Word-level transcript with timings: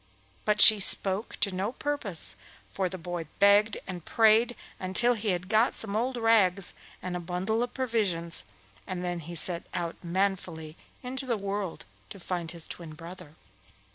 But 0.45 0.59
she 0.61 0.79
spoke 0.79 1.39
to 1.41 1.51
no 1.51 1.71
purpose, 1.73 2.35
for 2.67 2.89
the 2.89 2.97
boy 2.97 3.27
begged 3.37 3.77
and 3.85 4.03
prayed 4.03 4.55
until 4.79 5.13
he 5.13 5.27
had 5.29 5.47
got 5.47 5.75
some 5.75 5.95
old 5.95 6.17
rags 6.17 6.73
and 7.03 7.15
a 7.15 7.19
bundle 7.19 7.61
of 7.61 7.75
provisions, 7.75 8.43
and 8.87 9.05
then 9.05 9.19
he 9.19 9.35
set 9.35 9.67
out 9.75 9.97
manfully 10.03 10.75
into 11.03 11.27
the 11.27 11.37
world 11.37 11.85
to 12.09 12.19
find 12.19 12.49
his 12.49 12.65
twin 12.65 12.95
brother. 12.95 13.35